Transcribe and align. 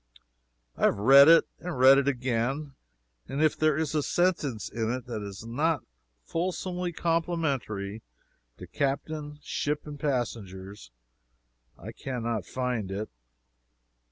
I 0.77 0.85
have 0.85 0.97
read 0.97 1.27
it, 1.27 1.47
and 1.59 1.77
read 1.77 1.99
it 1.99 2.07
again; 2.07 2.73
and 3.27 3.39
if 3.39 3.55
there 3.55 3.77
is 3.77 3.93
a 3.93 4.01
sentence 4.01 4.67
in 4.67 4.91
it 4.91 5.05
that 5.05 5.21
is 5.21 5.45
not 5.45 5.83
fulsomely 6.25 6.91
complimentary 6.91 8.01
to 8.57 8.65
captain, 8.65 9.37
ship 9.43 9.85
and 9.85 9.99
passengers, 9.99 10.89
I 11.77 11.91
can 11.91 12.23
not 12.23 12.47
find 12.47 12.89
it. 12.89 13.11